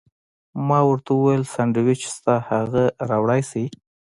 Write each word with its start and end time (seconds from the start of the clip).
ما 0.67 0.79
ورته 0.89 1.11
وویل: 1.13 1.43
سانډویچ 1.53 2.01
شته، 2.13 2.33
هغه 2.49 2.83
راوړلی 3.09 3.41
شې؟ 3.49 3.65